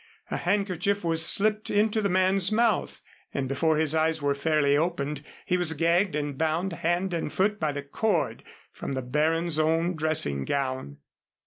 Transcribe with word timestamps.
A 0.31 0.37
handkerchief 0.37 1.03
was 1.03 1.23
slipped 1.23 1.69
into 1.69 2.01
the 2.01 2.09
man's 2.09 2.51
mouth, 2.51 3.03
and 3.35 3.47
before 3.47 3.77
his 3.77 3.93
eyes 3.93 4.19
were 4.19 4.33
fairly 4.33 4.75
opened 4.75 5.23
he 5.45 5.57
was 5.57 5.73
gagged 5.73 6.15
and 6.15 6.39
bound 6.39 6.73
hand 6.73 7.13
and 7.13 7.31
foot 7.31 7.59
by 7.59 7.71
the 7.71 7.83
cord 7.83 8.41
from 8.71 8.93
the 8.93 9.03
baron's 9.03 9.59
own 9.59 9.95
dressing 9.95 10.43
gown. 10.43 10.97